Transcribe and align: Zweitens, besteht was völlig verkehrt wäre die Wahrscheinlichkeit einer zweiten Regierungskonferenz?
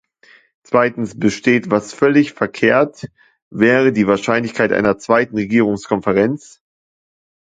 Zweitens, 0.63 1.19
besteht 1.19 1.69
was 1.69 1.93
völlig 1.93 2.33
verkehrt 2.33 3.11
wäre 3.51 3.93
die 3.93 4.07
Wahrscheinlichkeit 4.07 4.71
einer 4.73 4.97
zweiten 4.97 5.35
Regierungskonferenz? 5.35 6.63